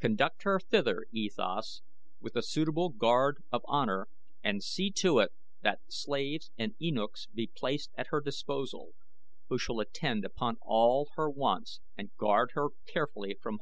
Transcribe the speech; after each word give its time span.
Conduct 0.00 0.42
her 0.42 0.60
thither, 0.60 1.06
E 1.12 1.30
Thas, 1.34 1.80
with 2.20 2.36
a 2.36 2.42
suitable 2.42 2.90
guard 2.90 3.42
of 3.50 3.62
honor 3.64 4.06
and 4.44 4.62
see 4.62 4.90
to 4.96 5.18
it 5.18 5.32
that 5.62 5.80
slaves 5.88 6.50
and 6.58 6.74
eunuchs 6.76 7.24
be 7.28 7.46
placed 7.46 7.90
at 7.96 8.08
her 8.08 8.20
disposal, 8.20 8.92
who 9.48 9.56
shall 9.56 9.80
attend 9.80 10.26
upon 10.26 10.58
all 10.60 11.08
her 11.14 11.30
wants 11.30 11.80
and 11.96 12.14
guard 12.18 12.50
her 12.52 12.68
carefully 12.86 13.34
from 13.40 13.52
harm." 13.54 13.60